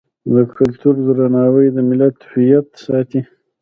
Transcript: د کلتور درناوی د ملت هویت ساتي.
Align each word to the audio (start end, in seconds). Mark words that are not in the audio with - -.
د 0.33 0.35
کلتور 0.55 0.95
درناوی 1.07 1.67
د 1.75 1.77
ملت 1.89 2.15
هویت 2.29 2.67
ساتي. 2.85 3.21